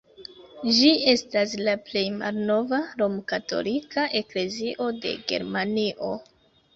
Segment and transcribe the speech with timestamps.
[0.75, 6.11] Ĝi estas la plej malnova rom-katolika eklezio de Germanio.